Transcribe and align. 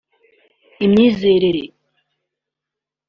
imyizerere 0.85 1.63